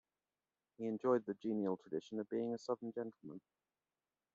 [0.77, 3.39] He enjoyed the genial tradition of being a Southern gentleman.